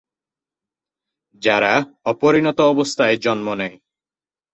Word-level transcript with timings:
যারা 1.41 1.73
অপরিণত 2.05 2.59
অবস্থায় 2.73 3.15
জন্ম 3.17 3.47
নেয়। 3.53 3.75